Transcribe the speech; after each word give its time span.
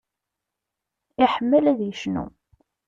Iḥemmel 1.23 1.65
ad 1.71 1.79
yecnu. 1.83 2.25